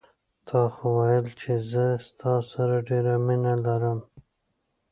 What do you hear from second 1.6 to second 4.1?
زه ستا سره ډېره مینه لرم